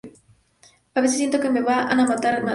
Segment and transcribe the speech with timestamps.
[0.95, 2.49] A veces siento que me van a matar maten.